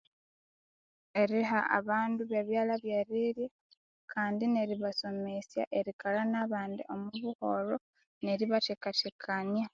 Eriha 1.21 1.59
abandu 1.79 2.21
bebyalya 2.31 2.75
byerirya 2.83 3.47
Kandi 4.11 4.43
neribasomesya 4.55 5.63
erikalha 5.77 6.23
nabandi 6.33 6.81
omobuholho 6.93 7.75
neribathekathekania 8.25 9.65